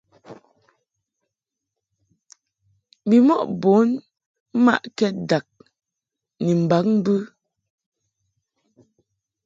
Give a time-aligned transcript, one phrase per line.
[3.09, 3.89] Bimɔʼ bun
[4.63, 5.45] mmaʼkɛd dag
[6.43, 7.15] ni mbaŋ mbɨ.